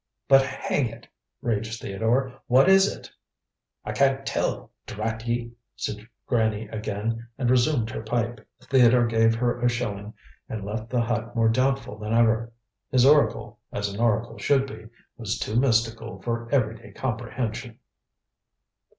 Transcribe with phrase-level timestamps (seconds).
[0.27, 1.07] "But hang it!"
[1.43, 3.11] raged Theodore, "what is It?"
[3.85, 8.43] "I can't tell, drat ye!" said Granny again, and resumed her pipe.
[8.61, 10.15] Theodore gave her a shilling
[10.49, 12.51] and left the hut more doubtful than ever.
[12.89, 14.87] His Oracle, as an Oracle should be,
[15.17, 17.77] was too mystical for every day comprehension.